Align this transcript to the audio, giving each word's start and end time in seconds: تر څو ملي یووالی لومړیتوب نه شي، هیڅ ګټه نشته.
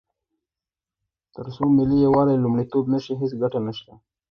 تر 1.35 1.45
څو 1.55 1.63
ملي 1.77 1.97
یووالی 2.05 2.35
لومړیتوب 2.43 2.85
نه 2.93 2.99
شي، 3.03 3.13
هیڅ 3.21 3.31
ګټه 3.41 3.59
نشته. 3.67 3.93